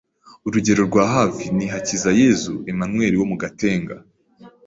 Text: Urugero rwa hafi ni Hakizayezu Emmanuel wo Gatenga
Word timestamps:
Urugero 0.47 0.81
rwa 0.89 1.05
hafi 1.15 1.45
ni 1.57 1.65
Hakizayezu 1.73 2.53
Emmanuel 2.71 3.13
wo 3.17 3.25
Gatenga 3.43 3.95